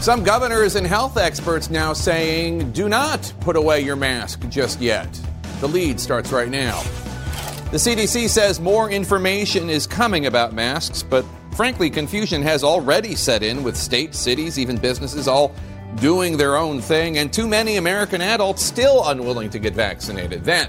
[0.00, 5.08] Some governors and health experts now saying do not put away your mask just yet.
[5.60, 6.80] The lead starts right now.
[7.72, 11.24] The CDC says more information is coming about masks, but
[11.56, 15.52] frankly, confusion has already set in with states, cities, even businesses all
[15.96, 20.44] doing their own thing, and too many American adults still unwilling to get vaccinated.
[20.44, 20.68] Then,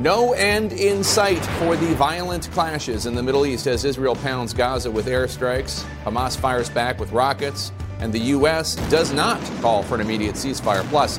[0.00, 4.54] no end in sight for the violent clashes in the Middle East as Israel pounds
[4.54, 7.70] Gaza with airstrikes, Hamas fires back with rockets,
[8.00, 8.76] and the U.S.
[8.90, 10.82] does not call for an immediate ceasefire.
[10.88, 11.18] Plus,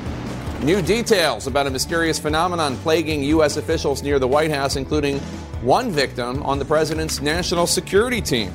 [0.62, 3.56] new details about a mysterious phenomenon plaguing U.S.
[3.56, 5.18] officials near the White House, including
[5.62, 8.52] one victim on the president's national security team.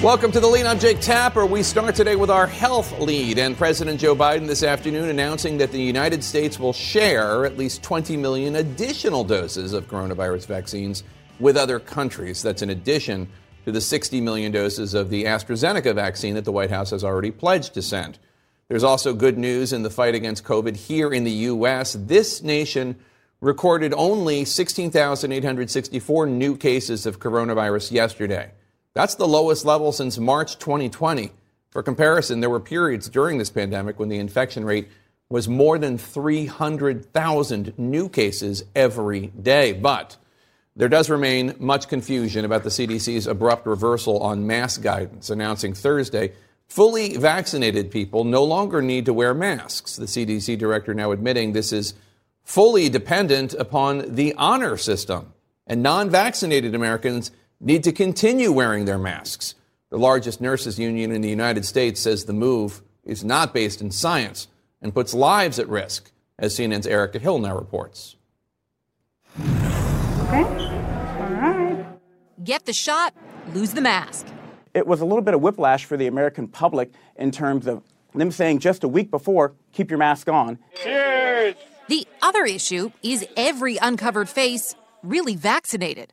[0.00, 0.64] Welcome to the lead.
[0.64, 1.44] I'm Jake Tapper.
[1.44, 5.72] We start today with our health lead and President Joe Biden this afternoon announcing that
[5.72, 11.02] the United States will share at least 20 million additional doses of coronavirus vaccines
[11.40, 12.42] with other countries.
[12.42, 13.28] That's in addition
[13.64, 17.30] to the 60 million doses of the AstraZeneca vaccine that the White House has already
[17.30, 18.18] pledged to send.
[18.68, 21.94] There's also good news in the fight against COVID here in the U.S.
[21.98, 22.96] This nation
[23.40, 28.50] recorded only 16,864 new cases of coronavirus yesterday.
[28.94, 31.30] That's the lowest level since March 2020.
[31.70, 34.88] For comparison, there were periods during this pandemic when the infection rate
[35.28, 39.72] was more than 300,000 new cases every day.
[39.72, 40.16] But
[40.78, 46.32] there does remain much confusion about the CDC's abrupt reversal on mask guidance, announcing Thursday
[46.68, 49.96] fully vaccinated people no longer need to wear masks.
[49.96, 51.94] The CDC director now admitting this is
[52.44, 55.32] fully dependent upon the honor system,
[55.66, 59.56] and non vaccinated Americans need to continue wearing their masks.
[59.90, 63.90] The largest nurses union in the United States says the move is not based in
[63.90, 64.46] science
[64.80, 68.14] and puts lives at risk, as CNN's Erica Hill now reports.
[70.28, 70.42] Okay.
[70.42, 71.86] All right.
[72.44, 73.14] Get the shot,
[73.54, 74.26] lose the mask.
[74.74, 77.82] It was a little bit of whiplash for the American public in terms of
[78.14, 80.58] them saying just a week before, keep your mask on.
[80.82, 81.54] Cheers!
[81.88, 86.12] The other issue is every uncovered face really vaccinated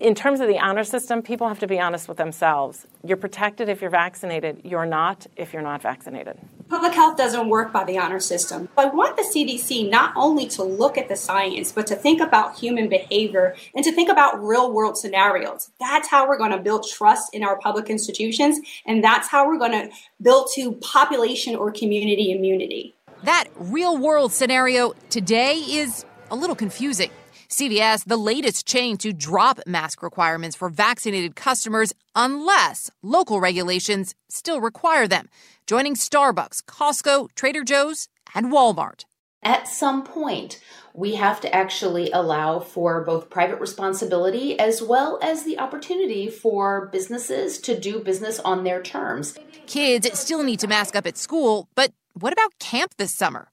[0.00, 2.86] in terms of the honor system, people have to be honest with themselves.
[3.04, 4.60] You're protected if you're vaccinated.
[4.64, 6.38] You're not if you're not vaccinated.
[6.72, 8.66] Public health doesn't work by the honor system.
[8.78, 12.58] I want the CDC not only to look at the science, but to think about
[12.58, 15.70] human behavior and to think about real world scenarios.
[15.78, 19.58] That's how we're going to build trust in our public institutions, and that's how we're
[19.58, 19.90] going to
[20.22, 22.94] build to population or community immunity.
[23.24, 27.10] That real world scenario today is a little confusing.
[27.52, 34.58] CVS, the latest chain to drop mask requirements for vaccinated customers unless local regulations still
[34.58, 35.28] require them,
[35.66, 39.04] joining Starbucks, Costco, Trader Joe's, and Walmart.
[39.42, 40.60] At some point,
[40.94, 46.86] we have to actually allow for both private responsibility as well as the opportunity for
[46.86, 49.36] businesses to do business on their terms.
[49.66, 53.48] Kids still need to mask up at school, but what about camp this summer?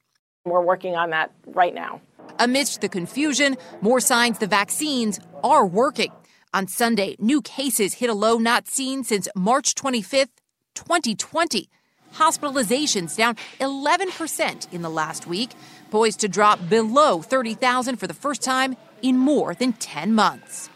[0.46, 2.00] We're working on that right now.
[2.38, 6.12] Amidst the confusion, more signs the vaccines are working.
[6.52, 10.30] On Sunday, new cases hit a low not seen since March 25th,
[10.74, 11.68] 2020.
[12.14, 15.50] Hospitalizations down 11% in the last week,
[15.90, 20.68] poised to drop below 30,000 for the first time in more than 10 months.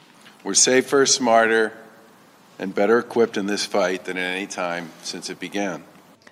[0.45, 1.73] We're safer, smarter,
[2.59, 5.83] and better equipped in this fight than at any time since it began.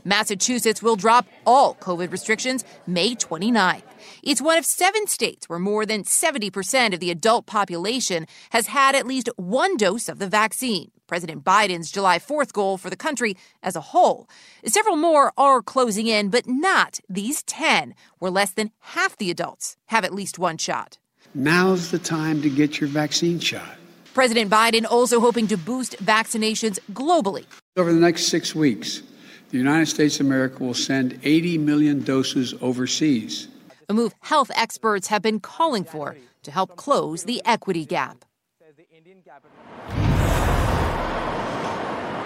[0.05, 3.83] Massachusetts will drop all COVID restrictions May 29th.
[4.23, 8.95] It's one of seven states where more than 70% of the adult population has had
[8.95, 10.91] at least one dose of the vaccine.
[11.07, 14.27] President Biden's July 4th goal for the country as a whole.
[14.65, 19.77] Several more are closing in, but not these 10, where less than half the adults
[19.87, 20.99] have at least one shot.
[21.35, 23.77] Now's the time to get your vaccine shot.
[24.15, 27.45] President Biden also hoping to boost vaccinations globally.
[27.77, 29.03] Over the next six weeks,
[29.53, 33.49] the United States of America will send 80 million doses overseas.
[33.89, 38.25] A move health experts have been calling for to help close the equity gap.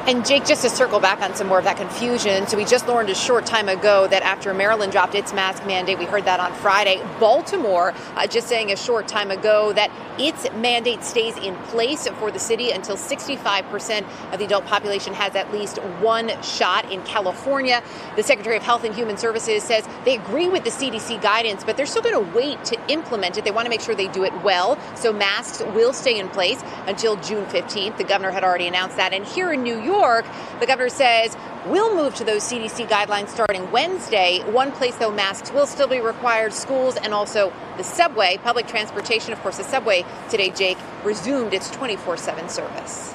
[0.06, 2.86] And Jake, just to circle back on some more of that confusion, so we just
[2.86, 6.38] learned a short time ago that after Maryland dropped its mask mandate, we heard that
[6.38, 7.02] on Friday.
[7.18, 12.30] Baltimore uh, just saying a short time ago that its mandate stays in place for
[12.30, 16.92] the city until 65% of the adult population has at least one shot.
[16.92, 17.82] In California,
[18.14, 21.76] the Secretary of Health and Human Services says they agree with the CDC guidance, but
[21.76, 23.44] they're still going to wait to implement it.
[23.44, 24.78] They want to make sure they do it well.
[24.94, 27.96] So masks will stay in place until June 15th.
[27.98, 29.12] The governor had already announced that.
[29.12, 30.24] And here in New York, York,
[30.60, 34.40] the governor says we'll move to those CDC guidelines starting Wednesday.
[34.50, 39.32] One place, though, masks will still be required schools and also the subway, public transportation.
[39.32, 43.14] Of course, the subway today, Jake, resumed its 24 7 service.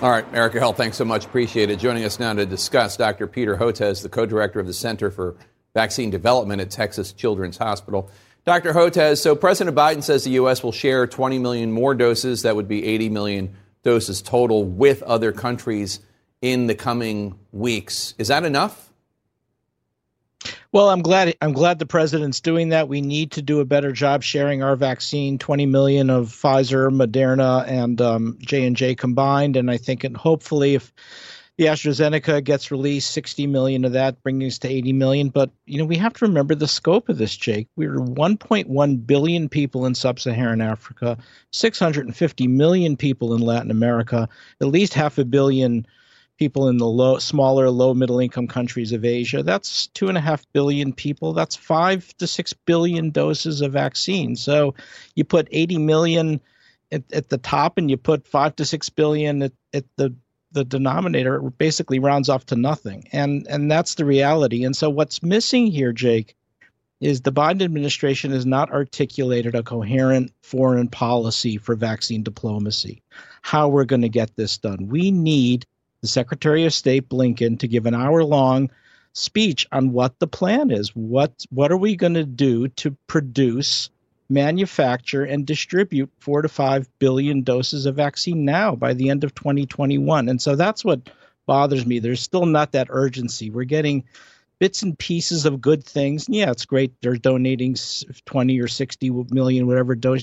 [0.00, 1.26] All right, Erica Hill, thanks so much.
[1.26, 1.78] Appreciate it.
[1.78, 3.28] Joining us now to discuss Dr.
[3.28, 5.36] Peter Hotez, the co director of the Center for
[5.74, 8.10] Vaccine Development at Texas Children's Hospital.
[8.44, 8.72] Dr.
[8.72, 10.64] Hotez, so President Biden says the U.S.
[10.64, 12.42] will share 20 million more doses.
[12.42, 13.54] That would be 80 million
[13.84, 16.00] doses total with other countries
[16.42, 18.14] in the coming weeks.
[18.18, 18.90] Is that enough?
[20.72, 22.88] Well, I'm glad I'm glad the president's doing that.
[22.88, 25.38] We need to do a better job sharing our vaccine.
[25.38, 30.16] 20 million of Pfizer, Moderna, and um, J and J combined, and I think and
[30.16, 30.92] hopefully if
[31.58, 35.28] the AstraZeneca gets released, 60 million of that, bringing us to 80 million.
[35.28, 37.68] But you know, we have to remember the scope of this, Jake.
[37.76, 41.18] We're 1.1 billion people in sub-Saharan Africa,
[41.52, 44.28] 650 million people in Latin America,
[44.60, 45.86] at least half a billion
[46.38, 49.42] people in the low, smaller, low middle income countries of Asia.
[49.42, 51.32] That's two and a half billion people.
[51.32, 54.36] That's five to six billion doses of vaccine.
[54.36, 54.74] So
[55.14, 56.40] you put 80 million
[56.92, 60.14] at, at the top and you put five to six billion at, at the
[60.52, 64.90] the denominator it basically rounds off to nothing and and that's the reality and so
[64.90, 66.34] what's missing here jake
[67.00, 73.02] is the biden administration has not articulated a coherent foreign policy for vaccine diplomacy
[73.40, 75.64] how we're going to get this done we need
[76.02, 78.70] the Secretary of State Blinken to give an hour long
[79.14, 80.94] speech on what the plan is.
[80.94, 83.88] What what are we going to do to produce,
[84.28, 89.34] manufacture, and distribute four to five billion doses of vaccine now by the end of
[89.34, 90.28] 2021?
[90.28, 91.08] And so that's what
[91.46, 91.98] bothers me.
[91.98, 93.50] There's still not that urgency.
[93.50, 94.04] We're getting
[94.62, 96.26] bits and pieces of good things.
[96.28, 96.92] Yeah, it's great.
[97.02, 97.74] They're donating
[98.26, 100.20] 20 or 60 million, whatever do-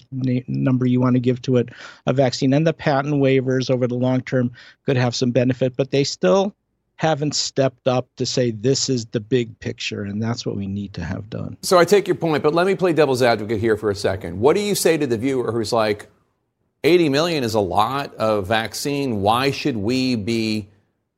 [0.47, 1.67] number you want to give to it,
[2.05, 2.53] a vaccine.
[2.53, 4.53] And the patent waivers over the long term
[4.85, 6.55] could have some benefit, but they still
[6.95, 10.93] haven't stepped up to say this is the big picture, and that's what we need
[10.93, 11.57] to have done.
[11.61, 14.39] So I take your point, but let me play devil's advocate here for a second.
[14.39, 16.07] What do you say to the viewer who's like,
[16.85, 19.21] 80 million is a lot of vaccine.
[19.21, 20.69] Why should we be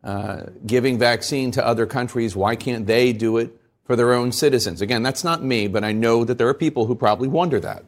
[0.04, 2.36] uh, giving vaccine to other countries.
[2.36, 4.82] Why can't they do it for their own citizens?
[4.82, 7.86] Again, that's not me, but I know that there are people who probably wonder that.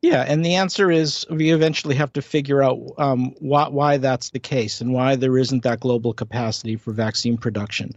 [0.00, 4.30] Yeah, and the answer is we eventually have to figure out um, why, why that's
[4.30, 7.92] the case and why there isn't that global capacity for vaccine production.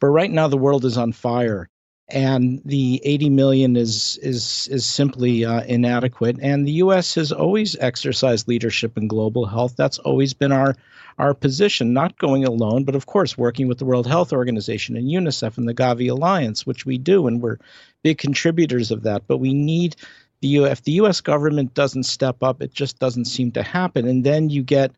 [0.00, 1.68] But right now, the world is on fire,
[2.08, 6.38] and the 80 million is is is simply uh, inadequate.
[6.40, 7.14] And the U.S.
[7.14, 9.74] has always exercised leadership in global health.
[9.76, 10.76] That's always been our
[11.18, 15.08] our position, not going alone, but of course working with the World Health Organization and
[15.08, 17.58] UNICEF and the Gavi Alliance, which we do, and we're
[18.02, 19.26] big contributors of that.
[19.26, 19.96] But we need
[20.40, 20.64] the.
[20.64, 21.22] If the U.S.
[21.22, 24.92] government doesn't step up, it just doesn't seem to happen, and then you get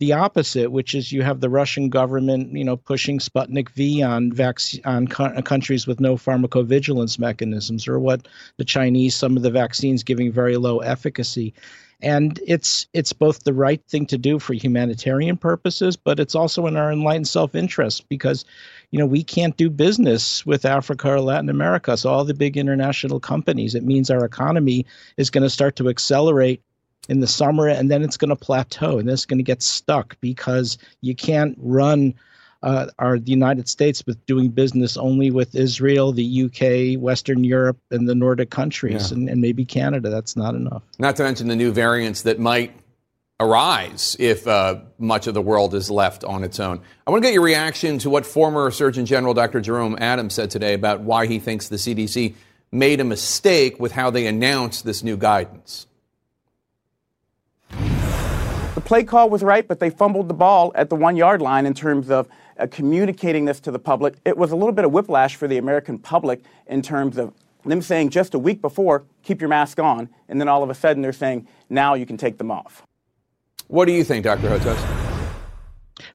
[0.00, 4.32] the opposite, which is you have the Russian government, you know, pushing Sputnik V on
[4.32, 8.26] vac- on co- uh, countries with no pharmacovigilance mechanisms, or what
[8.56, 11.54] the Chinese, some of the vaccines giving very low efficacy.
[12.02, 16.66] And it's it's both the right thing to do for humanitarian purposes but it's also
[16.66, 18.44] in our enlightened self-interest because
[18.90, 21.96] you know we can't do business with africa or latin america.
[21.96, 24.84] So all the big international companies it means our economy
[25.16, 26.62] is going to start to accelerate
[27.08, 29.62] in the summer and then it's going to plateau and then it's going to get
[29.62, 32.14] stuck because you can't run
[32.64, 37.76] uh, are the United States with doing business only with Israel, the UK, Western Europe,
[37.90, 39.18] and the Nordic countries, yeah.
[39.18, 40.08] and, and maybe Canada.
[40.08, 40.82] That's not enough.
[40.98, 42.74] Not to mention the new variants that might
[43.38, 46.80] arise if uh, much of the world is left on its own.
[47.06, 49.60] I want to get your reaction to what former Surgeon General Dr.
[49.60, 52.34] Jerome Adams said today about why he thinks the CDC
[52.72, 55.86] made a mistake with how they announced this new guidance.
[58.74, 61.64] The play call was right, but they fumbled the ball at the one yard line
[61.64, 62.28] in terms of
[62.58, 64.16] uh, communicating this to the public.
[64.24, 67.32] It was a little bit of whiplash for the American public in terms of
[67.64, 70.74] them saying just a week before, keep your mask on, and then all of a
[70.74, 72.82] sudden they're saying, now you can take them off.
[73.68, 74.48] What do you think, Dr.
[74.48, 74.76] Hotez?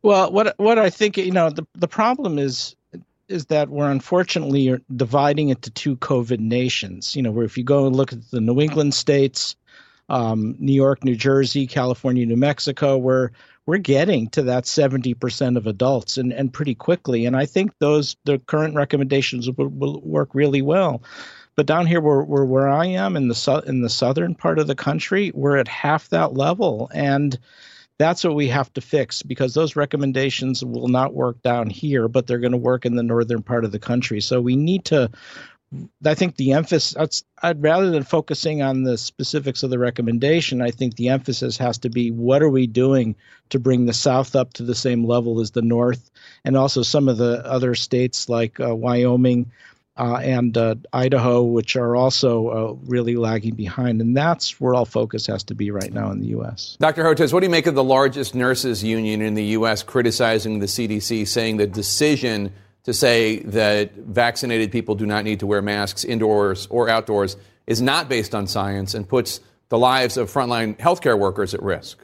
[0.01, 2.75] Well, what what I think, you know, the the problem is
[3.30, 7.16] is that we're unfortunately dividing into two COVID nations.
[7.16, 9.56] You know, where if you go and look at the New England states,
[10.10, 13.32] um, New York, New Jersey, California, New Mexico, where
[13.66, 17.25] we're getting to that 70% of adults and, and pretty quickly.
[17.25, 21.04] And I think those the current recommendations will, will work really well.
[21.56, 24.60] But down here, where, where, where I am in the su- in the southern part
[24.60, 27.38] of the country, we're at half that level, and
[28.00, 32.25] that's what we have to fix because those recommendations will not work down here, but
[32.25, 34.22] they're going to work in the northern part of the country.
[34.22, 35.12] So we need to
[36.04, 40.72] I think the emphasis, I'd rather than focusing on the specifics of the recommendation, I
[40.72, 43.16] think the emphasis has to be what are we doing
[43.50, 46.10] to bring the South up to the same level as the North,
[46.44, 49.52] and also some of the other states like uh, Wyoming,
[50.00, 54.00] uh, and uh, Idaho, which are also uh, really lagging behind.
[54.02, 56.78] And that's where all focus has to be right now in the U.S.
[56.80, 57.04] Dr.
[57.04, 59.84] Hotez, what do you make of the largest nurses union in the U.S.
[59.84, 65.48] criticizing the CDC, saying the decision to say that vaccinated people do not need to
[65.48, 70.31] wear masks indoors or outdoors is not based on science and puts the lives of
[70.31, 72.03] frontline healthcare workers at risk?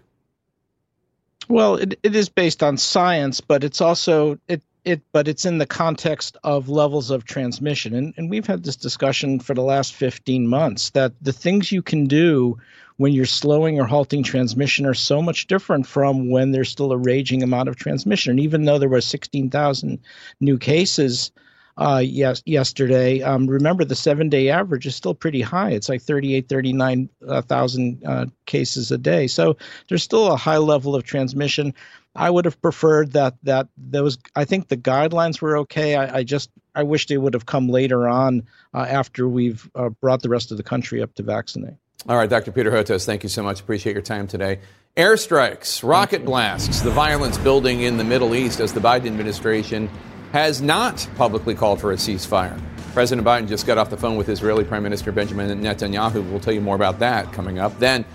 [1.47, 5.57] Well, it, it is based on science, but it's also it it but it's in
[5.57, 9.93] the context of levels of transmission and, and we've had this discussion for the last
[9.95, 12.57] 15 months that the things you can do
[12.97, 16.97] when you're slowing or halting transmission are so much different from when there's still a
[16.97, 19.99] raging amount of transmission and even though there were 16,000
[20.39, 21.31] new cases
[21.77, 23.21] uh, yes, yesterday.
[23.21, 25.71] Um, remember, the seven day average is still pretty high.
[25.71, 29.27] It's like 38, 39,000 uh, uh, cases a day.
[29.27, 29.57] So
[29.89, 31.73] there's still a high level of transmission.
[32.15, 34.17] I would have preferred that that those.
[34.37, 35.95] I think the guidelines were okay.
[35.95, 39.89] I, I just I wish they would have come later on uh, after we've uh,
[39.89, 41.75] brought the rest of the country up to vaccinate.
[42.07, 42.51] All right, Dr.
[42.51, 43.59] Peter Hotez, thank you so much.
[43.59, 44.59] Appreciate your time today.
[44.95, 49.89] Airstrikes, rocket blasts, the violence building in the Middle East as the Biden administration
[50.31, 52.59] has not publicly called for a ceasefire.
[52.93, 56.29] President Biden just got off the phone with Israeli Prime Minister Benjamin Netanyahu.
[56.29, 57.77] We'll tell you more about that coming up.
[57.79, 58.05] Then,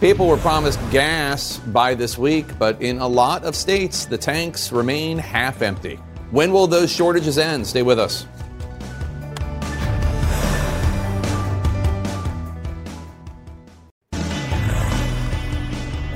[0.00, 4.70] People were promised gas by this week, but in a lot of states, the tanks
[4.70, 5.96] remain half empty.
[6.30, 7.66] When will those shortages end?
[7.66, 8.24] Stay with us.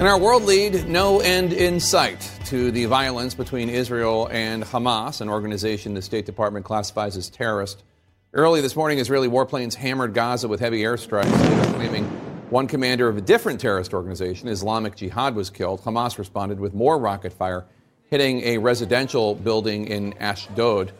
[0.02, 5.20] In our world lead, no end in sight to the violence between Israel and Hamas,
[5.20, 7.84] an organization the State Department classifies as terrorist.
[8.32, 11.30] Early this morning, Israeli warplanes hammered Gaza with heavy airstrikes,
[11.76, 12.02] claiming
[12.50, 15.82] one commander of a different terrorist organization, Islamic Jihad, was killed.
[15.82, 17.64] Hamas responded with more rocket fire,
[18.10, 20.90] hitting a residential building in Ashdod.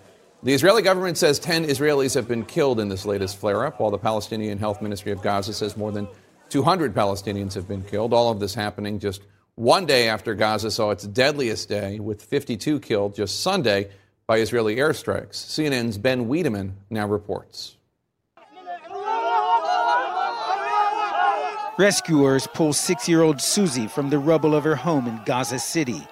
[0.45, 3.91] The Israeli government says 10 Israelis have been killed in this latest flare up, while
[3.91, 6.07] the Palestinian Health Ministry of Gaza says more than
[6.53, 8.13] 200 Palestinians have been killed.
[8.13, 9.23] All of this happening just
[9.55, 13.89] one day after Gaza saw its deadliest day, with 52 killed just Sunday
[14.27, 15.33] by Israeli airstrikes.
[15.33, 17.79] CNN's Ben Wedeman now reports.
[21.79, 26.07] Rescuers pull six year old Susie from the rubble of her home in Gaza City.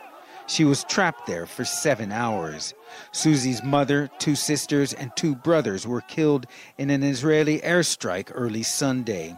[0.47, 2.73] She was trapped there for seven hours.
[3.13, 6.47] Susie's mother, two sisters, and two brothers were killed
[6.79, 9.37] in an Israeli airstrike early Sunday.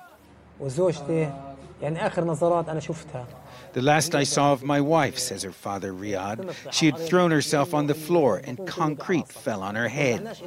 [3.72, 7.74] The last I saw of my wife, says her father Riyad, she had thrown herself
[7.74, 10.38] on the floor and concrete fell on her head.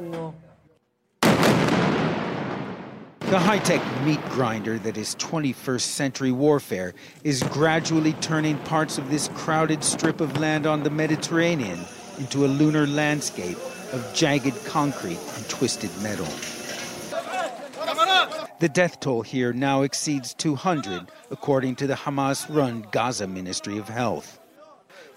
[3.20, 6.94] The high tech meat grinder that is 21st century warfare
[7.24, 11.80] is gradually turning parts of this crowded strip of land on the Mediterranean
[12.18, 13.58] into a lunar landscape
[13.92, 16.28] of jagged concrete and twisted metal.
[18.58, 23.88] The death toll here now exceeds 200, according to the Hamas run Gaza Ministry of
[23.88, 24.40] Health.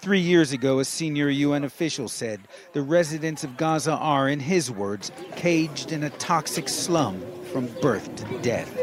[0.00, 2.40] Three years ago, a senior UN official said
[2.74, 8.14] the residents of Gaza are, in his words, caged in a toxic slum from birth
[8.16, 8.74] to death.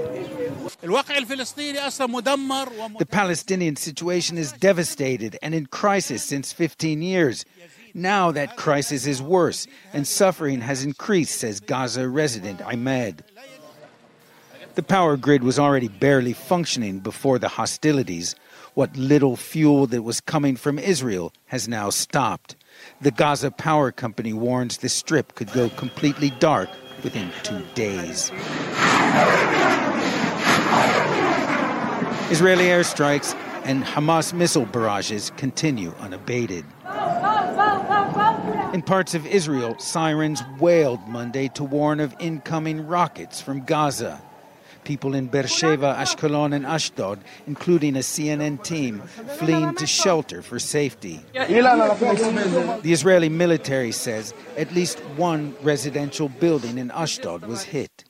[3.00, 7.46] The Palestinian situation is devastated and in crisis since 15 years.
[7.94, 13.24] Now that crisis is worse and suffering has increased, says Gaza resident Ahmed.
[14.78, 18.36] The power grid was already barely functioning before the hostilities.
[18.76, 22.56] What little fuel that was coming from Israel has now stopped.
[23.02, 26.70] The Gaza Power Company warns the strip could go completely dark
[27.04, 28.30] within two days.
[32.30, 36.66] Israeli airstrikes and Hamas missile barrages continue unabated.
[38.76, 44.22] In parts of Israel, sirens wailed Monday to warn of incoming rockets from Gaza.
[44.88, 49.02] People in Beersheba, Ashkelon, and Ashdod, including a CNN team,
[49.38, 51.20] fleeing to shelter for safety.
[51.34, 58.06] The Israeli military says at least one residential building in Ashdod was hit.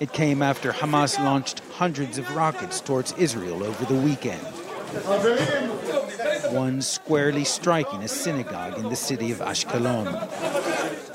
[0.00, 4.40] It came after Hamas launched hundreds of rockets towards Israel over the weekend.
[6.56, 10.08] One squarely striking a synagogue in the city of Ashkelon.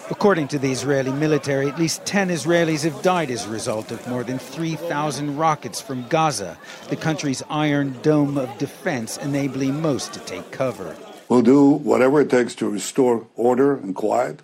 [0.10, 4.08] According to the Israeli military, at least 10 Israelis have died as a result of
[4.08, 10.22] more than 3,000 rockets from Gaza, the country's iron dome of defense enabling most to
[10.22, 10.96] take cover.
[11.28, 14.42] We'll do whatever it takes to restore order and quiet.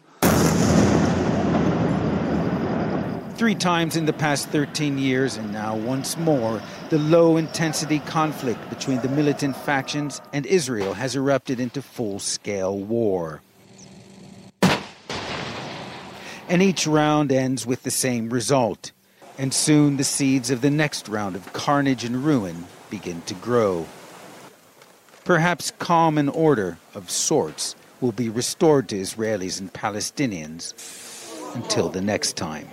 [3.38, 8.70] Three times in the past 13 years, and now once more, the low intensity conflict
[8.70, 13.42] between the militant factions and Israel has erupted into full scale war.
[16.54, 18.92] And each round ends with the same result.
[19.40, 23.88] And soon the seeds of the next round of carnage and ruin begin to grow.
[25.26, 30.76] Perhaps calm and order of sorts will be restored to Israelis and Palestinians
[31.56, 32.70] until the next time.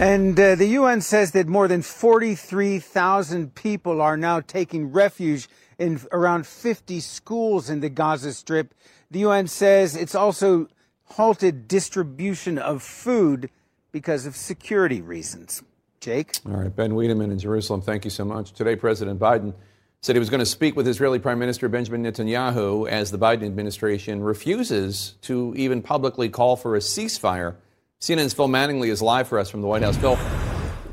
[0.00, 5.48] And uh, the UN says that more than 43,000 people are now taking refuge
[5.78, 8.74] in around 50 schools in the Gaza Strip.
[9.10, 10.68] The UN says it's also
[11.10, 13.50] halted distribution of food
[13.92, 15.62] because of security reasons.
[16.00, 16.36] Jake?
[16.46, 18.52] All right, Ben Wedeman in Jerusalem, thank you so much.
[18.52, 19.54] Today, President Biden
[20.00, 23.44] said he was going to speak with Israeli Prime Minister Benjamin Netanyahu as the Biden
[23.44, 27.56] administration refuses to even publicly call for a ceasefire.
[28.00, 29.96] CNN's Phil Mattingly is live for us from the White House.
[29.96, 30.14] Phil,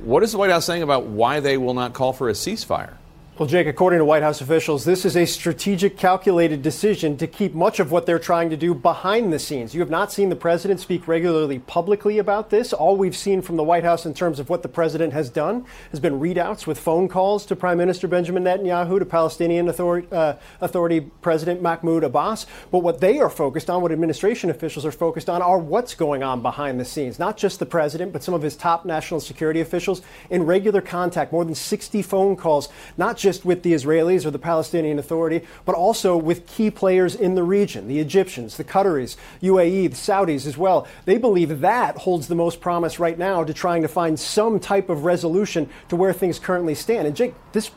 [0.01, 2.97] what is the White House saying about why they will not call for a ceasefire?
[3.37, 7.53] Well, Jake, according to White House officials, this is a strategic, calculated decision to keep
[7.53, 9.73] much of what they're trying to do behind the scenes.
[9.73, 12.71] You have not seen the president speak regularly publicly about this.
[12.71, 15.65] All we've seen from the White House in terms of what the president has done
[15.91, 20.35] has been readouts with phone calls to Prime Minister Benjamin Netanyahu, to Palestinian Authority, uh,
[20.61, 22.45] Authority President Mahmoud Abbas.
[22.71, 26.23] But what they are focused on, what administration officials are focused on, are what's going
[26.23, 27.19] on behind the scenes.
[27.19, 31.33] Not just the president, but some of his top national security officials in regular contact,
[31.33, 35.73] more than 60 phone calls, not just with the Israelis or the Palestinian Authority, but
[35.73, 40.59] also with key players in the region, the Egyptians, the Qataris, UAE, the Saudis as
[40.59, 40.87] well.
[41.05, 44.89] They believe that holds the most promise right now to trying to find some type
[44.89, 47.07] of resolution to where things currently stand.
[47.07, 47.71] And Jake, this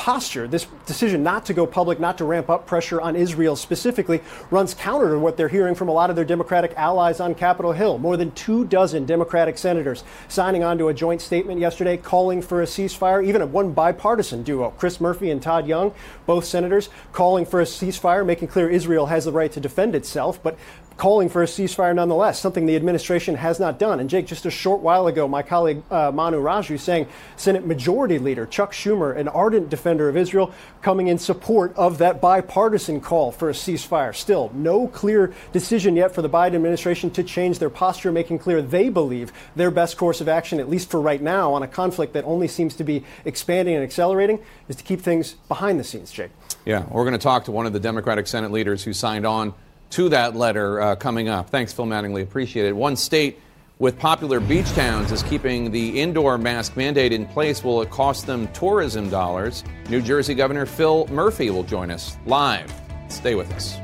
[0.00, 4.22] posture, this decision not to go public, not to ramp up pressure on Israel specifically,
[4.50, 7.72] runs counter to what they're hearing from a lot of their Democratic allies on Capitol
[7.72, 7.98] Hill.
[7.98, 12.62] More than two dozen Democratic senators signing on to a joint statement yesterday calling for
[12.62, 15.92] a ceasefire, even a one bipartisan duo, Chris Murphy and Todd Young,
[16.24, 20.42] both senators calling for a ceasefire, making clear Israel has the right to defend itself.
[20.42, 20.56] But
[21.00, 24.00] calling for a ceasefire nonetheless, something the administration has not done.
[24.00, 28.18] And Jake, just a short while ago, my colleague uh, Manu Raju saying Senate Majority
[28.18, 30.52] Leader Chuck Schumer, an ardent defender of Israel,
[30.82, 34.14] coming in support of that bipartisan call for a ceasefire.
[34.14, 38.60] Still, no clear decision yet for the Biden administration to change their posture, making clear
[38.60, 42.12] they believe their best course of action, at least for right now, on a conflict
[42.12, 46.12] that only seems to be expanding and accelerating, is to keep things behind the scenes,
[46.12, 46.30] Jake.
[46.66, 49.54] Yeah, we're going to talk to one of the Democratic Senate leaders who signed on
[49.90, 51.50] to that letter uh, coming up.
[51.50, 52.22] Thanks, Phil Mattingly.
[52.22, 52.72] Appreciate it.
[52.72, 53.38] One state
[53.78, 57.64] with popular beach towns is keeping the indoor mask mandate in place.
[57.64, 59.64] Will it cost them tourism dollars?
[59.88, 62.72] New Jersey Governor Phil Murphy will join us live.
[63.08, 63.78] Stay with us.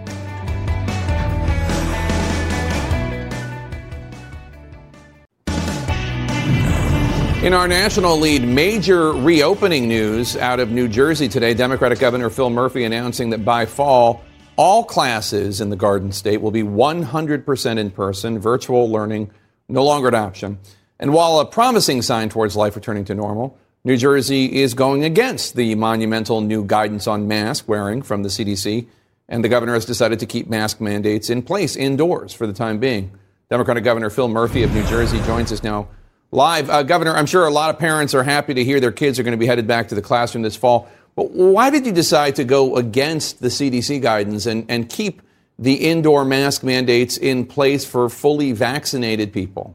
[7.43, 11.55] In our national lead, major reopening news out of New Jersey today.
[11.55, 14.21] Democratic Governor Phil Murphy announcing that by fall,
[14.57, 19.31] all classes in the Garden State will be 100% in person, virtual learning
[19.69, 20.59] no longer an option.
[20.99, 25.55] And while a promising sign towards life returning to normal, New Jersey is going against
[25.55, 28.87] the monumental new guidance on mask wearing from the CDC,
[29.29, 32.79] and the governor has decided to keep mask mandates in place indoors for the time
[32.79, 33.13] being.
[33.49, 35.89] Democratic Governor Phil Murphy of New Jersey joins us now
[36.33, 36.69] live.
[36.69, 39.23] Uh, Governor, I'm sure a lot of parents are happy to hear their kids are
[39.23, 40.89] going to be headed back to the classroom this fall.
[41.17, 45.23] Why did you decide to go against the CDC guidance and, and keep
[45.59, 49.75] the indoor mask mandates in place for fully vaccinated people?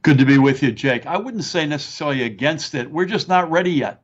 [0.00, 1.04] Good to be with you, Jake.
[1.04, 2.90] I wouldn't say necessarily against it.
[2.90, 4.02] We're just not ready yet.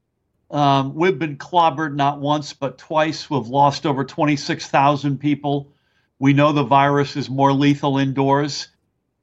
[0.51, 3.31] Um, we've been clobbered not once, but twice.
[3.31, 5.73] We've lost over 26,000 people.
[6.19, 8.69] We know the virus is more lethal indoors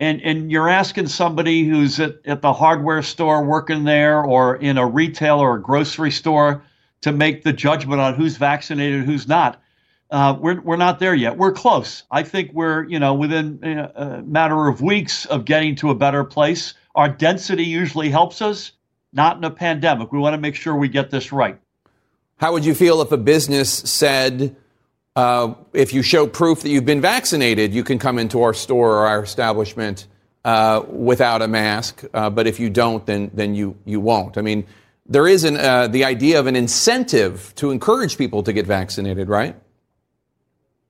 [0.02, 4.78] and and you're asking somebody who's at, at the hardware store working there or in
[4.78, 6.64] a retail or a grocery store
[7.02, 9.62] to make the judgment on who's vaccinated who's not.
[10.10, 11.38] Uh, we're, we're not there yet.
[11.38, 12.04] We're close.
[12.12, 16.24] I think we're you know within a matter of weeks of getting to a better
[16.24, 16.74] place.
[16.96, 18.74] Our density usually helps us
[19.14, 20.12] not in a pandemic.
[20.12, 21.58] We want to make sure we get this right.
[22.38, 24.56] How would you feel if a business said
[25.16, 28.92] uh, if you show proof that you've been vaccinated, you can come into our store
[28.94, 30.08] or our establishment
[30.46, 32.04] uh, without a mask.
[32.14, 34.38] Uh, but if you don't, then then you you won't.
[34.38, 34.66] I mean,
[35.06, 39.28] there is an, uh, the idea of an incentive to encourage people to get vaccinated,
[39.28, 39.56] right?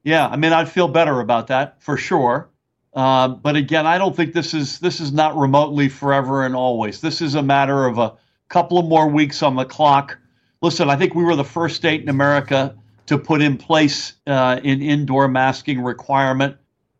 [0.03, 2.49] Yeah, I mean, I'd feel better about that for sure.
[2.93, 7.01] Uh, but again, I don't think this is this is not remotely forever and always.
[7.01, 8.13] This is a matter of a
[8.49, 10.17] couple of more weeks on the clock.
[10.61, 12.75] Listen, I think we were the first state in America
[13.11, 16.55] to put in place uh, an indoor masking requirement.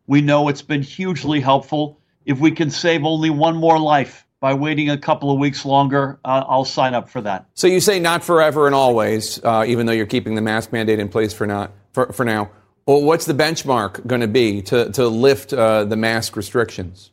[0.06, 1.98] We know it's been hugely helpful.
[2.26, 6.20] If we can save only one more life by waiting a couple of weeks longer,
[6.22, 7.46] uh, I'll sign up for that.
[7.54, 10.98] So you say not forever and always, uh, even though you're keeping the mask mandate
[10.98, 12.50] in place for not for, for now.
[12.84, 17.10] Well, what's the benchmark going to be to, to lift uh, the mask restrictions?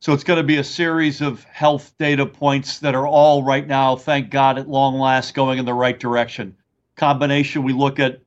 [0.00, 3.66] So it's going to be a series of health data points that are all right
[3.66, 6.54] now, thank God, at long last, going in the right direction.
[6.98, 8.20] Combination, we look at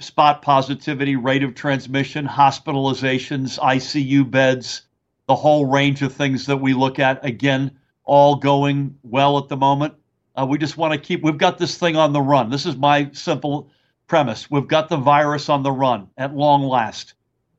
[0.00, 4.82] spot positivity, rate of transmission, hospitalizations, ICU beds,
[5.26, 7.24] the whole range of things that we look at.
[7.24, 7.70] Again,
[8.04, 9.94] all going well at the moment.
[10.34, 12.50] Uh, we just want to keep, we've got this thing on the run.
[12.50, 13.70] This is my simple
[14.06, 14.50] premise.
[14.50, 17.14] We've got the virus on the run at long last.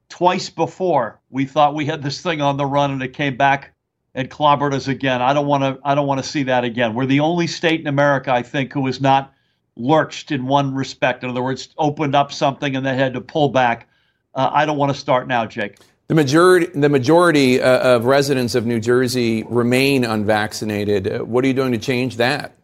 [0.09, 3.73] Twice before, we thought we had this thing on the run and it came back
[4.15, 5.21] and clobbered us again.
[5.21, 6.93] I don't want to, I don't want to see that again.
[6.93, 9.33] We're the only state in America, I think, who is not
[9.79, 11.23] lurched in one respect.
[11.23, 13.87] In other words, opened up something and then had to pull back.
[14.35, 15.77] Uh, I don't want to start now, Jake.
[16.07, 21.07] The majority, the majority uh, of residents of New Jersey remain unvaccinated.
[21.07, 22.55] Uh, what are you doing to change that?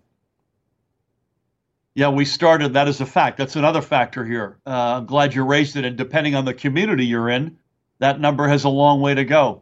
[1.94, 2.74] Yeah, we started.
[2.74, 3.38] That is a fact.
[3.38, 4.58] That's another factor here.
[4.66, 5.86] Uh, I'm glad you raised it.
[5.86, 7.58] And depending on the community you're in,
[8.00, 9.62] that number has a long way to go.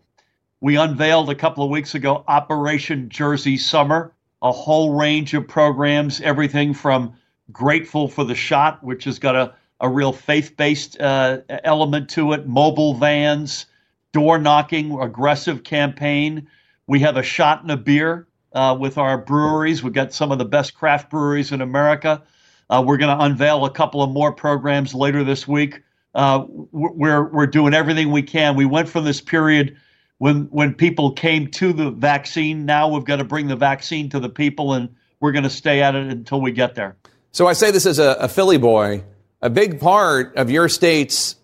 [0.60, 6.22] We unveiled a couple of weeks ago Operation Jersey Summer, a whole range of programs,
[6.22, 7.16] everything from
[7.52, 12.34] Grateful for the Shot, which has got a, a real faith based uh, element to
[12.34, 13.66] it, mobile vans,
[14.14, 16.48] door knocking, aggressive campaign.
[16.88, 19.84] We have a shot and a beer uh, with our breweries.
[19.84, 22.24] We've got some of the best craft breweries in America.
[22.70, 25.82] Uh, we're going to unveil a couple of more programs later this week.
[26.16, 28.56] Uh, we're we're doing everything we can.
[28.56, 29.76] We went from this period
[30.20, 32.66] when when people came to the vaccine.
[32.66, 35.82] Now we've got to bring the vaccine to the people, and we're going to stay
[35.82, 36.96] at it until we get there.
[37.34, 39.04] So I say this as a, a Philly boy.
[39.42, 41.36] A big part of your state's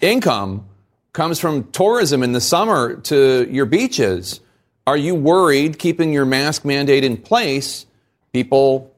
[0.00, 0.66] income
[1.12, 4.40] comes from tourism in the summer to your beaches.
[4.84, 7.86] Are you worried keeping your mask mandate in place?
[8.32, 8.92] People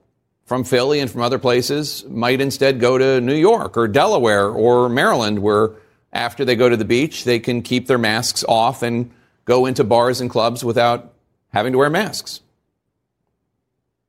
[0.46, 4.88] from Philly and from other places might instead go to New York or Delaware or
[4.88, 5.72] Maryland, where
[6.10, 9.10] after they go to the beach, they can keep their masks off and
[9.44, 11.12] go into bars and clubs without
[11.52, 12.40] having to wear masks.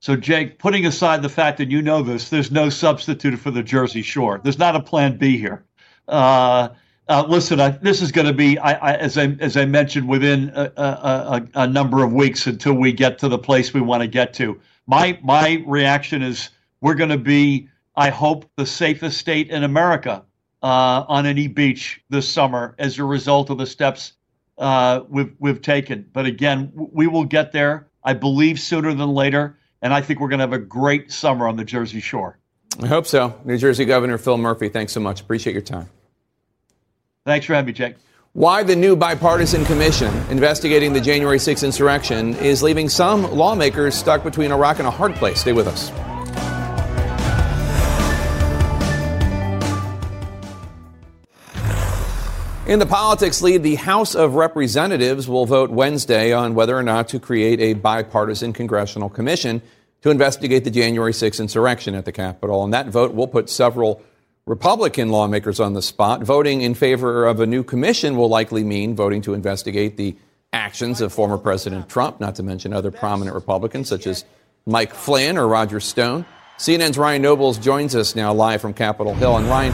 [0.01, 3.61] So, Jake, putting aside the fact that you know this, there's no substitute for the
[3.61, 4.41] Jersey Shore.
[4.43, 5.63] There's not a plan B here.
[6.07, 6.69] Uh,
[7.07, 10.07] uh, listen, I, this is going to be, I, I, as I as I mentioned,
[10.07, 14.01] within a, a, a, number of weeks until we get to the place we want
[14.01, 14.59] to get to.
[14.87, 16.49] My my reaction is
[16.81, 20.23] we're going to be, I hope, the safest state in America
[20.63, 24.13] uh, on any beach this summer as a result of the steps
[24.57, 26.09] uh, we've we've taken.
[26.11, 27.87] But again, we will get there.
[28.03, 31.47] I believe sooner than later, and I think we're going to have a great summer
[31.47, 32.37] on the Jersey Shore.
[32.81, 33.39] I hope so.
[33.45, 35.21] New Jersey Governor Phil Murphy, thanks so much.
[35.21, 35.89] Appreciate your time.
[37.25, 37.95] Thanks for having me, Jake.
[38.33, 44.23] Why the new bipartisan commission investigating the January 6th insurrection is leaving some lawmakers stuck
[44.23, 45.41] between a rock and a hard place.
[45.41, 45.91] Stay with us.
[52.67, 57.07] In the politics lead, the House of Representatives will vote Wednesday on whether or not
[57.07, 59.63] to create a bipartisan congressional commission
[60.03, 62.63] to investigate the January 6 insurrection at the Capitol.
[62.63, 64.03] And that vote will put several
[64.45, 66.21] Republican lawmakers on the spot.
[66.21, 70.15] Voting in favor of a new commission will likely mean voting to investigate the
[70.53, 74.23] actions of former President Trump, not to mention other prominent Republicans such as
[74.67, 76.27] Mike Flynn or Roger Stone.
[76.59, 79.37] CNN's Ryan Nobles joins us now live from Capitol Hill.
[79.37, 79.73] And Ryan,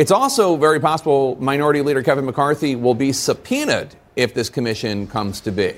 [0.00, 5.42] it's also very possible Minority Leader Kevin McCarthy will be subpoenaed if this commission comes
[5.42, 5.74] to be.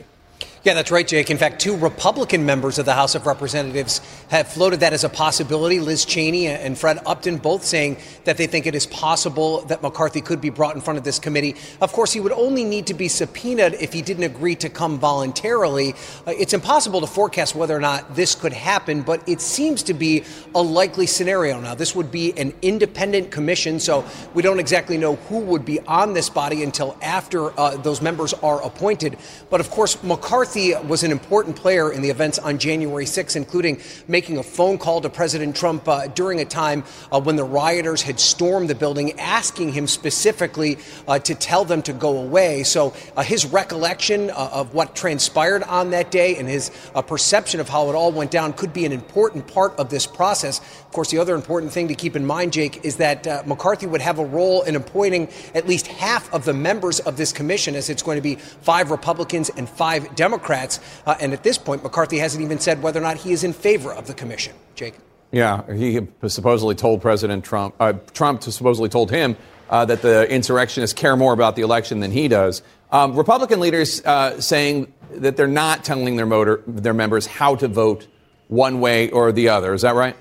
[0.64, 1.28] Yeah, that's right, Jake.
[1.28, 5.08] In fact, two Republican members of the House of Representatives have floated that as a
[5.08, 5.80] possibility.
[5.80, 7.96] Liz Cheney and Fred Upton both saying
[8.26, 11.18] that they think it is possible that McCarthy could be brought in front of this
[11.18, 11.56] committee.
[11.80, 15.00] Of course, he would only need to be subpoenaed if he didn't agree to come
[15.00, 15.94] voluntarily.
[16.28, 19.94] Uh, it's impossible to forecast whether or not this could happen, but it seems to
[19.94, 20.22] be
[20.54, 21.60] a likely scenario.
[21.60, 25.80] Now, this would be an independent commission, so we don't exactly know who would be
[25.80, 29.18] on this body until after uh, those members are appointed.
[29.50, 33.36] But of course, McCarthy McCarthy was an important player in the events on January 6,
[33.36, 37.44] including making a phone call to President Trump uh, during a time uh, when the
[37.44, 40.76] rioters had stormed the building, asking him specifically
[41.08, 42.64] uh, to tell them to go away.
[42.64, 47.58] So uh, his recollection uh, of what transpired on that day and his uh, perception
[47.58, 50.60] of how it all went down could be an important part of this process.
[50.92, 54.02] Of course, the other important thing to keep in mind, Jake, is that McCarthy would
[54.02, 57.88] have a role in appointing at least half of the members of this commission, as
[57.88, 60.32] it's going to be five Republicans and five Democrats.
[60.42, 60.80] Democrats.
[61.06, 63.52] Uh, and at this point, McCarthy hasn't even said whether or not he is in
[63.52, 64.54] favor of the commission.
[64.74, 64.94] Jake?
[65.30, 69.36] Yeah, he supposedly told President Trump, uh, Trump supposedly told him
[69.70, 72.62] uh, that the insurrectionists care more about the election than he does.
[72.90, 77.68] Um, Republican leaders uh, saying that they're not telling their, motor, their members how to
[77.68, 78.06] vote
[78.48, 79.72] one way or the other.
[79.72, 80.16] Is that right?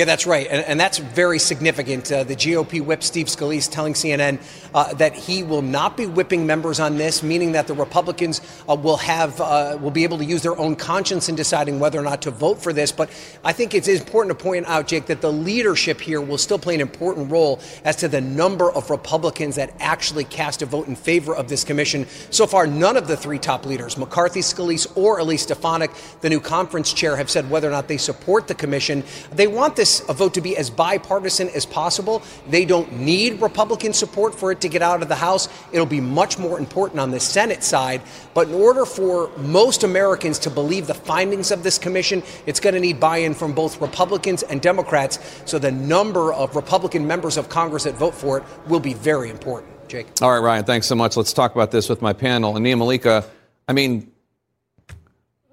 [0.00, 0.46] Yeah, that's right.
[0.50, 2.10] And, and that's very significant.
[2.10, 4.40] Uh, the GOP whip Steve Scalise telling CNN
[4.74, 8.74] uh, that he will not be whipping members on this, meaning that the Republicans uh,
[8.74, 12.02] will have uh, will be able to use their own conscience in deciding whether or
[12.02, 12.92] not to vote for this.
[12.92, 13.10] But
[13.44, 16.74] I think it's important to point out, Jake, that the leadership here will still play
[16.74, 20.96] an important role as to the number of Republicans that actually cast a vote in
[20.96, 22.06] favor of this commission.
[22.30, 25.90] So far, none of the three top leaders, McCarthy, Scalise, or Elise Stefanik,
[26.22, 29.04] the new conference chair, have said whether or not they support the commission.
[29.32, 32.22] They want this a vote to be as bipartisan as possible.
[32.48, 35.48] They don't need Republican support for it to get out of the House.
[35.72, 38.00] It'll be much more important on the Senate side.
[38.32, 42.74] But in order for most Americans to believe the findings of this commission, it's going
[42.74, 45.18] to need buy in from both Republicans and Democrats.
[45.44, 49.30] So the number of Republican members of Congress that vote for it will be very
[49.30, 49.72] important.
[49.88, 50.06] Jake.
[50.22, 51.16] All right, Ryan, thanks so much.
[51.16, 52.54] Let's talk about this with my panel.
[52.54, 53.24] Nia-Malika,
[53.66, 54.12] I mean,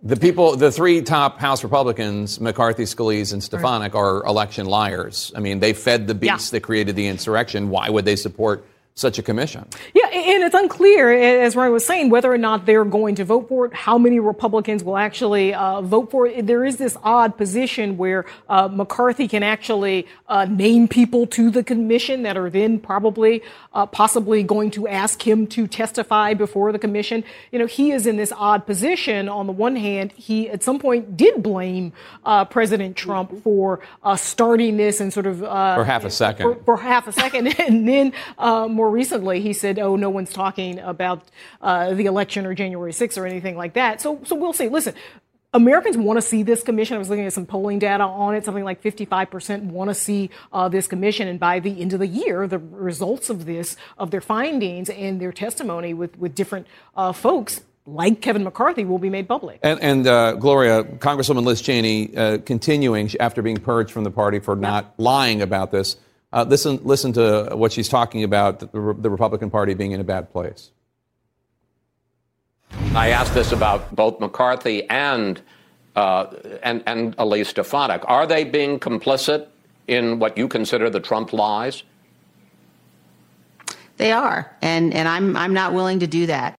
[0.04, 5.32] the people, the three top House Republicans, McCarthy, Scalise, and Stefanik, are election liars.
[5.36, 6.58] I mean, they fed the beast yeah.
[6.58, 7.70] that created the insurrection.
[7.70, 8.66] Why would they support
[8.98, 9.64] such a commission.
[9.94, 13.48] Yeah, and it's unclear, as Ryan was saying, whether or not they're going to vote
[13.48, 16.48] for it, how many Republicans will actually uh, vote for it.
[16.48, 21.64] There is this odd position where uh, McCarthy can actually uh, name people to the
[21.64, 26.80] commission that are then probably, uh, possibly going to ask him to testify before the
[26.80, 27.24] commission.
[27.52, 29.30] You know, he is in this odd position.
[29.30, 31.94] On the one hand, he at some point did blame
[32.26, 35.40] uh, President Trump for uh, starting this and sort of.
[35.40, 36.56] for half a second.
[36.56, 37.48] For, for half a second.
[37.60, 41.24] and then more more recently, he said, "Oh, no one's talking about
[41.62, 44.70] uh, the election or January 6th or anything like that." So, so we'll see.
[44.70, 44.94] Listen.
[45.54, 46.96] Americans want to see this commission.
[46.96, 48.44] I was looking at some polling data on it.
[48.44, 52.06] Something like 55% want to see uh, this commission, and by the end of the
[52.06, 57.14] year, the results of this, of their findings and their testimony with with different uh,
[57.14, 59.60] folks, like Kevin McCarthy, will be made public.
[59.64, 64.40] And, and uh, Gloria, Congresswoman Liz Cheney, uh, continuing after being purged from the party
[64.40, 65.96] for not lying about this,
[66.34, 70.04] uh, listen, listen to what she's talking about the, the Republican Party being in a
[70.04, 70.72] bad place.
[72.94, 75.42] I asked this about both McCarthy and
[75.96, 76.28] uh,
[76.62, 78.04] and and Elise Stefanik.
[78.06, 79.48] Are they being complicit
[79.88, 81.84] in what you consider the Trump lies?
[83.98, 86.56] They are, and and I'm I'm not willing to do that.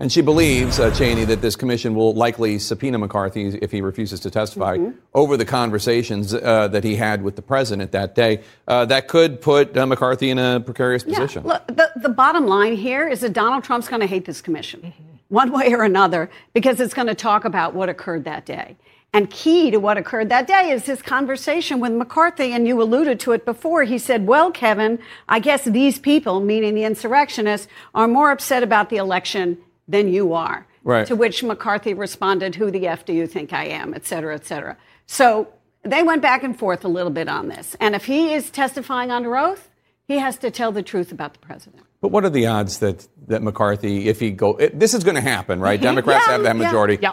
[0.00, 4.18] And she believes, uh, Cheney, that this commission will likely subpoena McCarthy if he refuses
[4.20, 4.98] to testify mm-hmm.
[5.12, 8.42] over the conversations uh, that he had with the president that day.
[8.66, 11.42] Uh, that could put uh, McCarthy in a precarious position.
[11.44, 11.52] Yeah.
[11.52, 14.80] Look, the, the bottom line here is that Donald Trump's going to hate this commission,
[14.80, 15.02] mm-hmm.
[15.28, 18.76] one way or another, because it's going to talk about what occurred that day.
[19.12, 23.20] And key to what occurred that day is his conversation with McCarthy, and you alluded
[23.20, 23.82] to it before.
[23.82, 28.88] He said, Well, Kevin, I guess these people, meaning the insurrectionists, are more upset about
[28.88, 29.58] the election
[29.90, 30.66] than you are.
[30.82, 31.06] Right.
[31.06, 33.92] To which McCarthy responded, Who the F do you think I am?
[33.92, 34.76] et cetera, et cetera.
[35.06, 35.48] So
[35.82, 37.76] they went back and forth a little bit on this.
[37.80, 39.68] And if he is testifying under oath,
[40.06, 41.82] he has to tell the truth about the president.
[42.00, 45.16] But what are the odds that, that McCarthy, if he go, it, this is going
[45.16, 45.78] to happen, right?
[45.78, 45.84] Mm-hmm.
[45.84, 46.98] Democrats yeah, have that majority.
[47.00, 47.12] Yeah.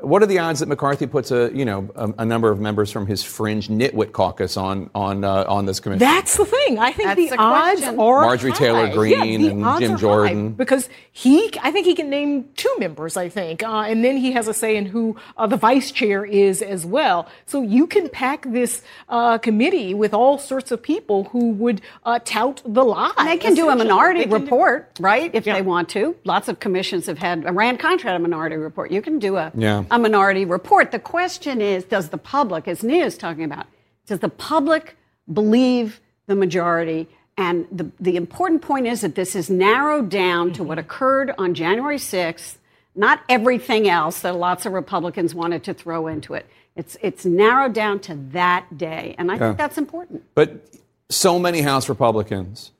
[0.00, 2.90] What are the odds that McCarthy puts a you know a, a number of members
[2.90, 6.00] from his fringe nitwit caucus on on uh, on this commission?
[6.00, 6.78] That's the thing.
[6.78, 8.00] I think That's the odds question.
[8.00, 8.58] are Marjorie high.
[8.58, 13.16] Taylor Greene yeah, and Jim Jordan because he I think he can name two members.
[13.16, 16.24] I think, uh, and then he has a say in who uh, the vice chair
[16.24, 17.28] is as well.
[17.46, 22.18] So you can pack this uh, committee with all sorts of people who would uh,
[22.22, 23.12] tout the lie.
[23.16, 25.30] And they can do a minority report, do, right?
[25.34, 25.54] If yeah.
[25.54, 26.16] they want to.
[26.24, 27.46] Lots of commissions have had.
[27.46, 28.90] Iran-Contra had a minority report.
[28.90, 29.84] You can do a yeah.
[29.90, 30.90] A minority report report.
[30.90, 33.66] The question is, does the public, as Nia is talking about,
[34.06, 34.96] does the public
[35.32, 37.08] believe the majority?
[37.36, 40.86] And the, the important point is that this is narrowed down to what mm-hmm.
[40.86, 42.56] occurred on January 6th,
[42.94, 46.46] not everything else that lots of Republicans wanted to throw into it.
[46.74, 49.14] It's, it's narrowed down to that day.
[49.18, 49.40] And I yeah.
[49.40, 50.24] think that's important.
[50.34, 50.64] But
[51.08, 52.70] so many House Republicans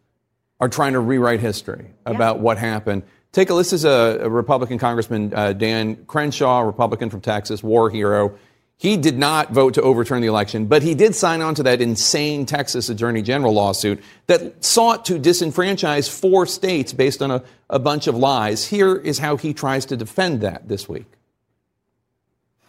[0.61, 2.43] are trying to rewrite history about yeah.
[2.43, 3.03] what happened.
[3.37, 7.91] Take a this is a, a Republican Congressman uh, Dan Crenshaw, Republican from Texas, war
[7.91, 8.35] hero.
[8.79, 11.83] He did not vote to overturn the election, but he did sign on to that
[11.83, 17.79] insane Texas Attorney General lawsuit that sought to disenfranchise four states based on a, a
[17.79, 18.65] bunch of lies.
[18.65, 21.05] Here is how he tries to defend that this week.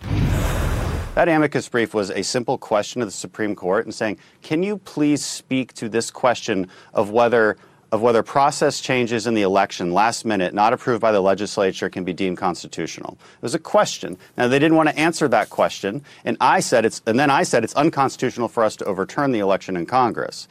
[0.01, 4.79] That amicus brief was a simple question to the Supreme Court and saying, can you
[4.79, 7.55] please speak to this question of whether
[7.91, 12.03] of whether process changes in the election last minute not approved by the legislature can
[12.03, 13.17] be deemed constitutional.
[13.35, 14.17] It was a question.
[14.37, 17.43] Now they didn't want to answer that question, and I said it's and then I
[17.43, 20.47] said it's unconstitutional for us to overturn the election in Congress.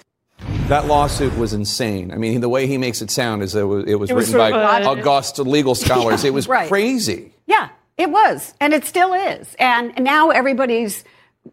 [0.68, 2.10] That lawsuit was insane.
[2.12, 4.34] I mean, the way he makes it sound is it was, it was, it was
[4.34, 6.24] written by uh, august legal scholars.
[6.24, 6.68] Yeah, it was right.
[6.68, 7.32] crazy.
[7.46, 9.54] Yeah, it was, and it still is.
[9.58, 11.04] And now everybody's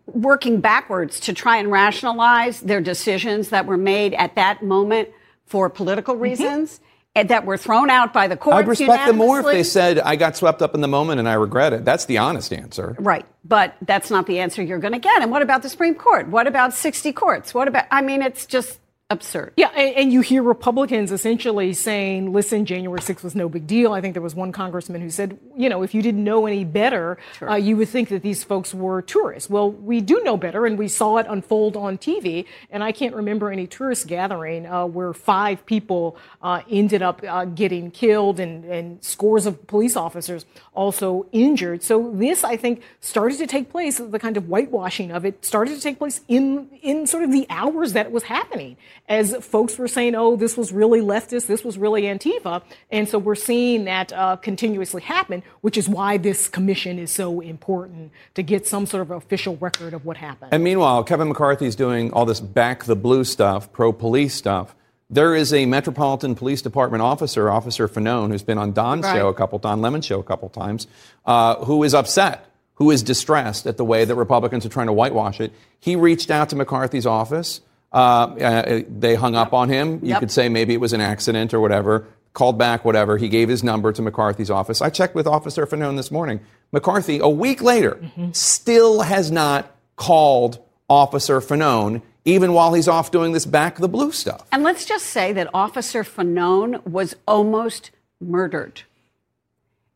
[0.07, 5.09] working backwards to try and rationalize their decisions that were made at that moment
[5.45, 6.23] for political Mm-hmm.
[6.23, 6.79] reasons
[7.15, 8.57] and that were thrown out by the courts.
[8.57, 11.29] I'd respect them more if they said, I got swept up in the moment and
[11.29, 11.85] I regret it.
[11.85, 12.95] That's the honest answer.
[12.97, 13.25] Right.
[13.45, 15.21] But that's not the answer you're going to get.
[15.21, 16.27] And what about the Supreme Court?
[16.29, 17.53] What about 60 courts?
[17.53, 18.79] What about, I mean, it's just
[19.13, 19.53] absurd.
[19.55, 23.93] Yeah, and, and you hear Republicans essentially saying, listen, January 6th was no big deal.
[23.93, 26.65] I think there was one congressman who said, you know, if you didn't know any
[26.65, 29.49] better, uh, you would think that these folks were tourists.
[29.49, 32.45] Well, we do know better, and we saw it unfold on TV.
[32.69, 37.45] And I can't remember any tourist gathering uh, where five people uh, ended up uh,
[37.45, 41.83] getting killed and, and scores of police officers also injured.
[41.83, 45.75] So this, I think, started to take place, the kind of whitewashing of it started
[45.75, 48.75] to take place in, in sort of the hours that it was happening
[49.09, 52.61] as folks were saying, oh, this was really leftist, this was really Antifa.
[52.91, 57.41] And so we're seeing that uh, continuously happen, which is why this commission is so
[57.41, 60.53] important to get some sort of official record of what happened.
[60.53, 64.75] And meanwhile, Kevin McCarthy's doing all this back the blue stuff, pro police stuff.
[65.09, 69.17] There is a Metropolitan Police Department officer, Officer Fanone, who's been on Don's Right.
[69.17, 70.87] show a couple, Don Lemon show a couple times,
[71.25, 74.93] uh, who is upset, who is distressed at the way that Republicans are trying to
[74.93, 75.51] whitewash it.
[75.79, 77.61] He reached out to McCarthy's office.
[77.93, 79.99] Uh, uh, they hung up on him.
[80.01, 80.19] You Yep.
[80.21, 82.07] could say maybe it was an accident or whatever.
[82.33, 83.17] Called back, whatever.
[83.17, 84.81] He gave his number to McCarthy's office.
[84.81, 86.39] I checked with Officer Fanone this morning.
[86.71, 87.99] McCarthy, a week later,
[88.31, 90.57] still has not called
[90.89, 94.47] Officer Fanone, even while he's off doing this back the blue stuff.
[94.51, 98.81] And let's just say that Officer Fanone was almost murdered.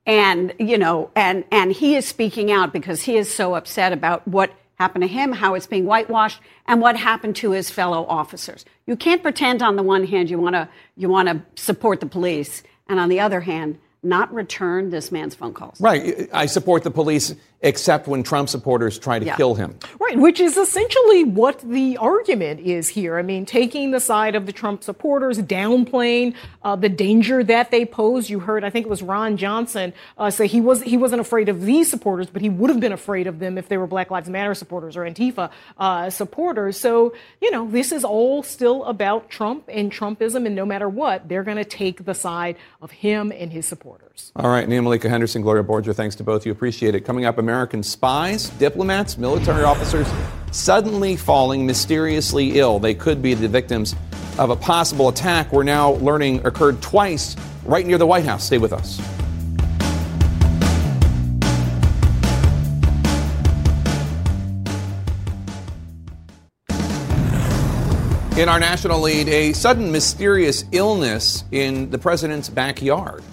[0.05, 4.27] And, you know, and, and he is speaking out because he is so upset about
[4.27, 8.63] what happened to him, how it's being whitewashed, and what happened to his fellow officers.
[8.85, 12.05] You can't pretend on the one hand you want to you want to support the
[12.05, 15.81] police, and on the other hand, not return this man's phone calls.
[15.81, 16.29] Right.
[16.31, 19.35] I support the police, except when Trump supporters try to Yeah.
[19.35, 19.75] kill him.
[19.99, 23.17] Right, which is essentially what the argument is here.
[23.17, 27.83] I mean, taking the side of the Trump supporters, downplaying uh, the danger that they
[27.85, 28.29] pose.
[28.29, 31.49] You heard, I think it was Ron Johnson uh, say he was he wasn't afraid
[31.49, 34.11] of these supporters, but he would have been afraid of them if they were Black
[34.11, 36.77] Lives Matter supporters or Antifa uh, supporters.
[36.77, 41.27] So you know, this is all still about Trump and Trumpism, and no matter what,
[41.27, 44.31] they're going to take the side of him and his supporters.
[44.35, 46.51] All right, Nia-Malika Henderson, Gloria Borger, thanks to both of you.
[46.51, 47.01] Appreciate it.
[47.01, 50.05] Coming up, American spies, diplomats, military officers
[50.51, 52.77] suddenly falling mysteriously ill.
[52.77, 53.95] They could be the victims
[54.37, 58.43] of a possible attack we're now learning occurred twice right near the White House.
[58.43, 58.99] Stay with us.
[68.37, 73.23] In our national lead, a sudden mysterious illness in the president's backyard.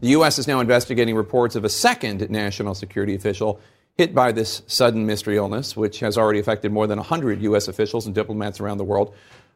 [0.00, 0.38] The U.S.
[0.38, 3.60] is now investigating reports of a second national security official
[3.96, 7.66] hit by this sudden mystery illness, which has already affected more than 100 U.S.
[7.66, 9.12] officials and diplomats around the world.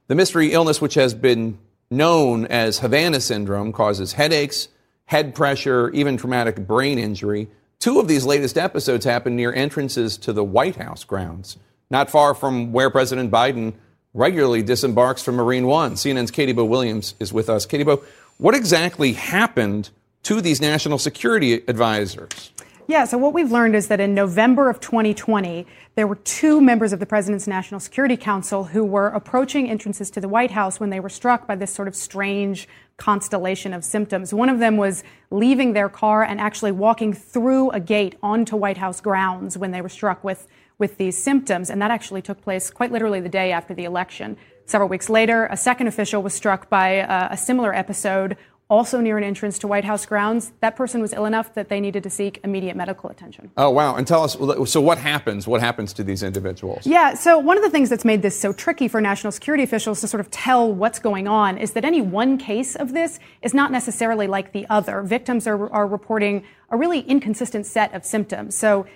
[0.08, 1.58] The mystery illness, which has been
[1.92, 4.66] known as Havana syndrome, causes headaches,
[5.04, 7.48] head pressure, even traumatic brain injury.
[7.78, 11.56] Two of these latest episodes happened near entrances to the White House grounds,
[11.88, 13.74] not far from where President Biden
[14.12, 15.94] regularly disembarks from Marine One.
[15.94, 17.64] CNN's Katie Bo Williams is with us.
[17.64, 18.02] Katie Bo,
[18.38, 19.90] what exactly happened
[20.24, 22.52] to these national security advisors?
[22.88, 26.92] Yeah, so what we've learned is that in November of 2020, there were two members
[26.92, 30.90] of the President's National Security Council who were approaching entrances to the White House when
[30.90, 34.34] they were struck by this sort of strange constellation of symptoms.
[34.34, 38.78] One of them was leaving their car and actually walking through a gate onto White
[38.78, 41.70] House grounds when they were struck with, with these symptoms.
[41.70, 44.36] And that actually took place quite literally the day after the election.
[44.66, 48.36] Several weeks later, a second official was struck by uh, a similar episode
[48.72, 50.50] also near an entrance to White House grounds.
[50.60, 53.50] That person was ill enough that they needed to seek immediate medical attention.
[53.58, 53.96] Oh, wow.
[53.96, 54.34] And tell us
[54.72, 55.46] so, what happens?
[55.46, 56.86] What happens to these individuals?
[56.86, 60.00] Yeah, so one of the things that's made this so tricky for national security officials
[60.00, 63.52] to sort of tell what's going on is that any one case of this is
[63.52, 65.02] not necessarily like the other.
[65.02, 68.56] Victims are, are reporting a really inconsistent set of symptoms.
[68.56, 68.86] So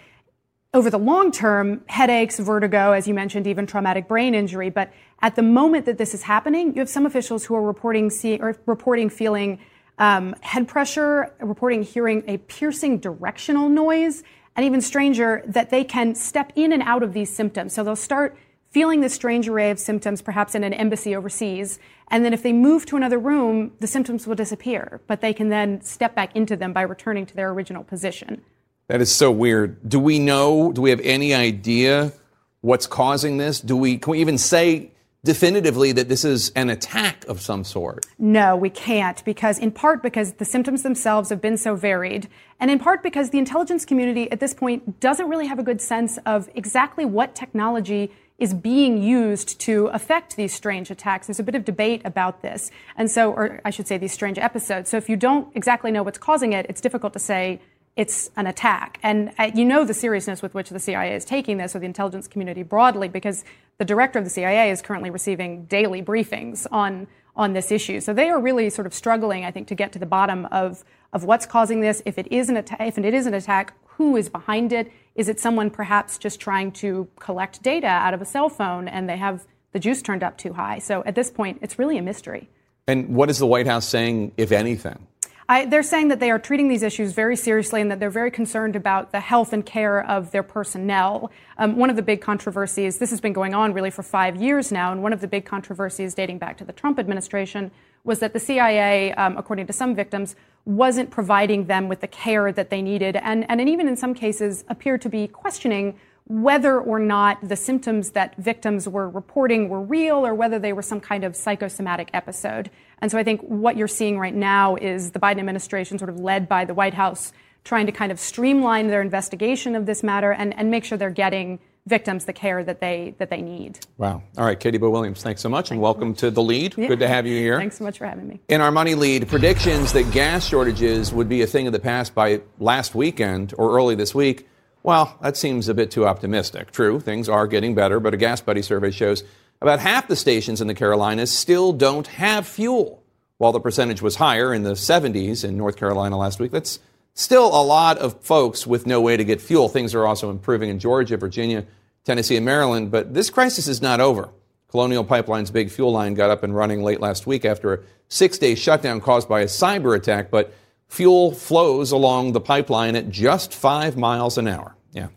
[0.73, 4.71] over the long term, headaches, vertigo, as you mentioned, even traumatic brain injury.
[4.71, 4.91] But
[5.23, 8.43] at the moment that this is happening, you have some officials who are reporting seeing
[8.43, 9.59] or reporting feeling
[9.99, 14.23] um, head pressure, reporting hearing a piercing directional noise,
[14.55, 17.73] and even stranger that they can step in and out of these symptoms.
[17.73, 18.37] So they'll start
[18.71, 22.53] feeling this strange array of symptoms, perhaps in an embassy overseas, and then if they
[22.53, 26.57] move to another room, the symptoms will disappear, but they can then step back into
[26.57, 28.43] them by returning to their original position.
[28.89, 29.89] That is so weird.
[29.89, 30.73] Do we know?
[30.73, 32.12] Do we have any idea
[32.61, 33.61] what's causing this?
[33.61, 33.99] Do we?
[33.99, 34.93] Can we even say
[35.27, 38.07] definitively that this is an attack of some sort.
[38.18, 42.29] No, we can't because in part because the symptoms themselves have been so varied
[42.61, 45.81] and in part because the intelligence community at this point doesn't really have a good
[45.81, 51.27] sense of exactly what technology is being used to affect these strange attacks.
[51.27, 52.70] There's a bit of debate about this.
[52.97, 54.91] And so, or I should say, these strange episodes.
[54.91, 57.61] So if you don't exactly know what's causing it, it's difficult to say
[57.97, 58.99] it's an attack.
[59.03, 61.86] And uh, you know the seriousness with which the CIA is taking this, or the
[61.86, 63.44] intelligence community broadly, because
[63.78, 68.01] the director of the CIA is currently receiving daily briefings on on this issue.
[68.01, 70.84] So they are really sort of struggling, I think, to get to the bottom of
[71.12, 72.03] of what's causing this.
[72.05, 74.92] If it is an attack, if it is an attack, who is behind it?
[75.14, 79.09] Is it someone perhaps just trying to collect data out of a cell phone and
[79.09, 80.78] they have the juice turned up too high?
[80.78, 82.51] So at this point, it's really a mystery.
[82.86, 85.07] And what is the White House saying, if anything?
[85.49, 88.32] I, they're saying that they are treating these issues very seriously and that they're very
[88.32, 91.30] concerned about the health and care of their personnel.
[91.57, 94.72] Um, one of the big controversies, this has been going on really for five years
[94.72, 97.70] now, and one of the big controversies dating back to the Trump administration
[98.03, 100.34] was that the CIA, um, according to some victims,
[100.64, 104.64] wasn't providing them with the care that they needed, and, and even in some cases
[104.68, 105.97] appeared to be questioning
[106.28, 110.82] whether or not the symptoms that victims were reporting were real or whether they were
[110.82, 112.68] some kind of psychosomatic episode.
[113.01, 116.18] And so I think what you're seeing right now is the Biden administration, sort of
[116.18, 117.32] led by the White House,
[117.64, 121.11] trying to kind of streamline their investigation of this matter and, and make sure they're
[121.11, 123.78] getting victims the care that they that they need.
[123.97, 124.22] Wow.
[124.36, 126.74] All right, Katie Bo Williams, thanks so much and welcome to the lead.
[126.76, 126.88] Yeah.
[126.88, 127.59] Good to have you here.
[127.59, 128.40] Thanks so much for having me.
[128.49, 132.14] In our money lead, predictions that gas shortages would be a thing of the past
[132.14, 134.49] by last weekend or early this week.
[134.82, 136.70] Well, that seems a bit too optimistic.
[136.70, 139.24] True, things are getting better, but a Gas Buddy survey shows
[139.61, 143.03] about half the stations in the Carolinas still don't have fuel.
[143.39, 146.79] While the percentage was higher in the 70s in North Carolina last week, that's
[147.15, 149.69] still a lot of folks with no way to get fuel.
[149.69, 151.67] Things are also improving in Georgia, Virginia,
[152.05, 154.31] Tennessee, and Maryland, but this crisis is not over.
[154.69, 157.79] Colonial Pipeline's big fuel line got up and running late last week after a
[158.09, 160.53] six day shutdown caused by a cyber attack, but
[160.89, 164.77] fuel flows along the pipeline at just five miles an hour.
[164.93, 165.09] Yeah,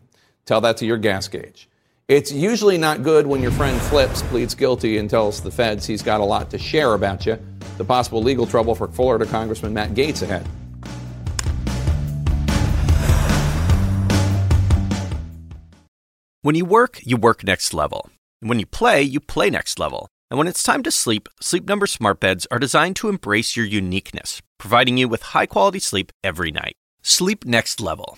[0.46, 1.70] tell that to your gas gauge.
[2.10, 6.02] It's usually not good when your friend flips, pleads guilty, and tells the feds he's
[6.02, 7.38] got a lot to share about you.
[7.78, 10.48] The possible legal trouble for Florida Congressman Matt Gaetz ahead.
[16.42, 18.10] When you work, you work next level.
[18.42, 20.08] And when you play, you play next level.
[20.32, 23.68] And when it's time to sleep, Sleep Number smart beds are designed to embrace your
[23.68, 26.76] uniqueness, providing you with high-quality sleep every night.
[27.04, 28.18] Sleep next level.